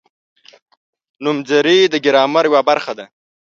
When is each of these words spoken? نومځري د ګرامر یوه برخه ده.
نومځري 1.23 1.79
د 1.89 1.95
ګرامر 2.05 2.43
یوه 2.49 2.61
برخه 2.69 2.93
ده. 2.97 3.05